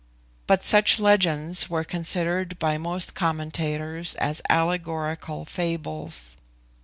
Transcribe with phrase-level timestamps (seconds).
[0.47, 6.37] But such legends were considered by most commentators as allegorical fables.